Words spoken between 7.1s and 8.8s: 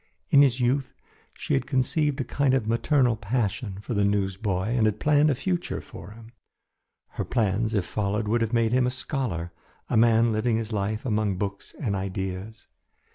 plans if followed would have made